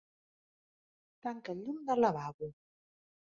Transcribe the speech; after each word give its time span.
Tanca 1.27 1.55
el 1.55 1.61
llum 1.67 1.77
del 1.91 2.03
lavabo. 2.05 2.51